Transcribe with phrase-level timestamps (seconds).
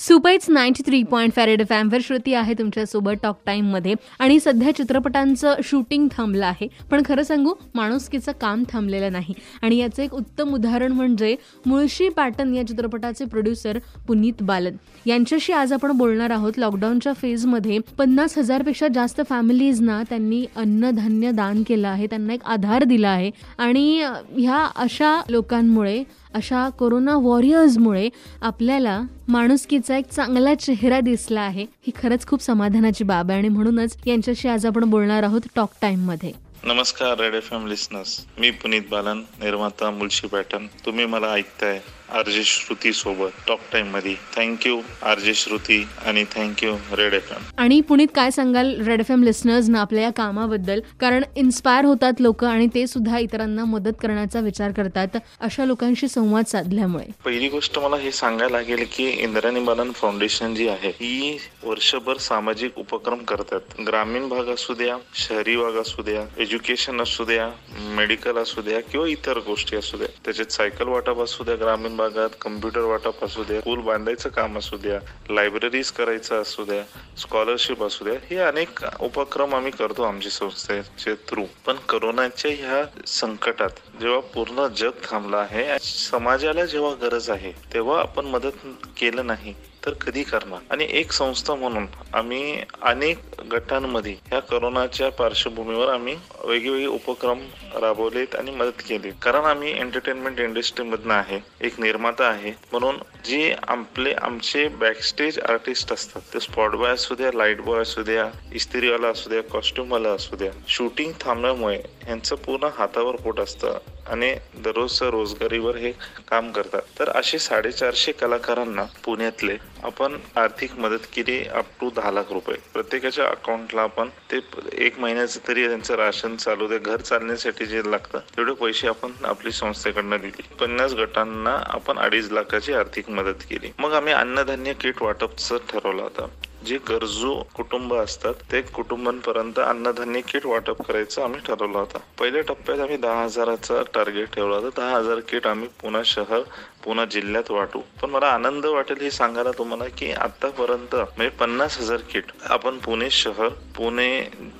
[0.00, 6.08] सुपैच ninety three point फॅरेड फॅमवर श्रुती आहे तुमच्यासोबत टॉक टाईममध्ये आणि सध्या चित्रपटांचं शूटिंग
[6.16, 6.68] थांबलं आहे.
[6.90, 9.34] पण खरं सांगू माणुसकीचं काम थांबलेलं नाही.
[9.62, 14.76] आणि याचं एक उत्तम उदाहरण म्हणजे मुळशी पॅटर्न या चित्रपटाचे प्रोड्युसर पुनीत बालन.
[15.06, 16.52] यांच्याशी आज आपण बोलणार आहोत.
[16.58, 22.06] लॉकडाऊनच्या फेजमध्ये पन्नास हजारपेक्षा जास्त फॅमिलीजना त्यांनी अन्नधान्य दान केलं आहे.
[22.06, 23.30] त्यांना एक आधार दिला आहे.
[23.58, 24.02] आणि
[24.36, 26.02] ह्या अशा लोकांमुळे
[26.34, 28.08] अशा कोरोना वॉरियर्समुळे
[28.42, 31.62] आपल्याला माणुसकीचं एक चांगला चेहरा दिसला आहे.
[31.62, 36.32] ही खरंच खूप समाधानाची बाब आहे आणि म्हणूनच यांच्याशी आज आपण बोलणार आहोत टॉक टाइममध्ये.
[36.64, 38.26] नमस्कार रेड एफ एम लिस्नर्स.
[38.38, 40.66] मी पुनीत बालन निर्माता मुलशी पॅटर्न.
[40.86, 41.80] तुम्ही मला ऐकताय
[42.16, 44.14] आर जे श्रुती सोबत टॉक टाइममध्ये.
[44.36, 49.10] थँक्यू आर जे श्रुती आणि थँक्यू रेड एफ एम आणि पुनीत काय सांगाल रेड एफ
[49.10, 50.80] एम लिस्नर्सना आपल्या या कामाबद्दल?
[51.00, 56.44] कारण इन्स्पायर होतात लोक आणि ते सुद्धा इतरांना मदत करण्याचा विचार करतात अशा लोकांशी संवाद
[56.46, 57.04] साधल्यामुळे.
[57.24, 62.78] पहिली गोष्ट मला हे सांगायला लागेल की इंद्राणी बालन फाउंडेशन जी आहे ही वर्षभर सामाजिक
[62.78, 63.60] उपक्रम करतात.
[63.86, 67.48] ग्रामीण भाग असू द्या शहरी भाग असू द्या एज्युकेशन असू द्या
[67.96, 70.08] मेडिकल असू द्या किंवा इतर गोष्टी असू द्या.
[70.24, 74.76] त्याच्यात सायकल वाटप असू द्या ग्रामीण भागात कम्प्युटर वाटप असू द्या पूल बांधायचं काम असू
[74.76, 74.98] द्या
[75.30, 76.82] लायब्ररीज करायचं असू द्या
[77.18, 83.80] स्कॉलरशिप असू द्या हे अनेक उपक्रम आम्ही करतो आमच्या संस्थेचे थ्रू पण करोनाच्या ह्या संकटात
[84.00, 89.54] जेव्हा पूर्ण जग थांबलं आहे समाजाला जेव्हा गरज आहे तेव्हा आपण मदत केलं नाही
[89.86, 90.60] तर कधी करणार?
[90.70, 93.18] आणि एक संस्था म्हणून आम्ही अनेक
[93.52, 97.40] गटांमध्ये ह्या करोनाच्या पार्श्वभूमीवर आम्ही वेगवेगळे उपक्रम
[97.74, 102.50] राबवलेत आणि मदत केली कारण आम्ही एंटरटेनमेंट इंडस्ट्रीमधनं आहे एक निर्माता आहे.
[102.72, 108.02] म्हणून जे आपले आमचे बॅकस्टेज आर्टिस्ट असतात ते स्पॉट बॉय असू द्या लाइट बॉय असू
[108.02, 113.78] द्या इस्त्रीवाला असू द्या कॉस्ट्युमवाला असू द्या शूटिंग थांबल्यामुळे यांचं पूर्ण हातावर पोट असतं.
[114.08, 115.92] आणि दररोजच्या रोजगारीवर हे
[116.28, 116.82] काम करतात.
[116.98, 122.56] तर असे साडेचारशे कलाकारांना पुण्यातले आपण आर्थिक मदत केली अप टू दहा लाख रुपये.
[122.74, 124.40] प्रत्येकाच्या अकाउंटला आपण ते
[124.86, 129.52] एक महिन्याचं तरी त्यांचं राशन चालू दे घर चालण्यासाठी जे लागतं तेवढे पैसे आपण आपली
[129.52, 130.42] संस्थेकडनं दिली.
[130.60, 133.70] पन्नास गटांना आपण अडीच लाखाची आर्थिक मदत केली.
[133.78, 136.26] मग आम्ही अन्नधान्य किट वाटपचं ठरवलं होतं.
[136.66, 141.98] जे गरजू कुटुंब असतात ते कुटुंबांपर्यंत अन्नधान्य किट वाटप करायचं आम्ही ठरवलं होतं.
[142.18, 144.68] पहिल्या टप्प्यात आम्ही दहा हजाराचा टार्गेट ठेवला होता.
[144.76, 146.40] दहा हजार किट आम्ही पुणे शहर
[146.84, 147.80] पुणे जिल्ह्यात वाटू.
[148.02, 153.10] पण मला आनंद वाटेल हे सांगायला तुम्हाला की आतापर्यंत म्हणजे पन्नास हजार किट आपण पुणे
[153.10, 154.08] शहर पुणे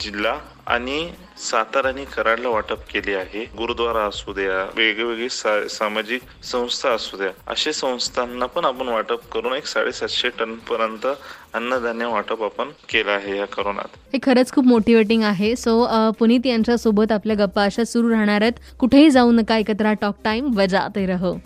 [0.00, 1.08] जिल्हा आणि
[1.40, 3.44] सातारा आणि कराडला वाटप केले आहे.
[3.58, 9.52] गुरुद्वारा असू द्या वेगवेगळी सा, सामाजिक संस्था असू द्या अशा संस्थांना पण आपण वाटप करून
[9.52, 11.06] एक साडेसातशे टन पर्यंत
[11.54, 15.54] अन्नधान्य वाटप आपण केलं आहे या करोनात हे खरंच खूप मोटिवेटिंग आहे.
[15.56, 15.86] सो
[16.18, 18.60] पुनीत यांच्या सोबत आपल्या गप्पा अशा सुरू राहणार आहेत.
[18.78, 21.36] कुठेही जाऊ नका एकत्र टॉक टाइम बजाते रहो.